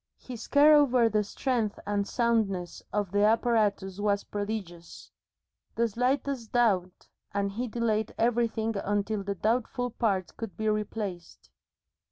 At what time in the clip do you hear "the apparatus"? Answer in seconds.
3.11-3.99